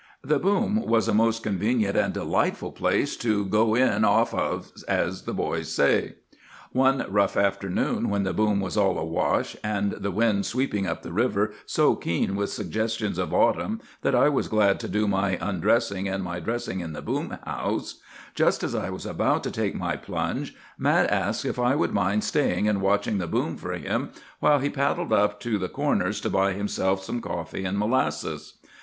[0.23, 5.25] The boom was a most convenient and delightful place 'to go in off of,' as
[5.25, 6.15] the boys say.
[6.71, 11.13] "One rough afternoon, when the boom was all awash, and the wind sweeping up the
[11.13, 16.07] river so keen with suggestions of autumn that I was glad to do my undressing
[16.07, 18.01] and my dressing in the boom house,
[18.33, 22.23] just as I was about to take my plunge Mat asked if I would mind
[22.23, 24.09] staying and watching the boom for him
[24.39, 28.55] while he paddled up to "the Corners" to buy himself some coffee and molasses.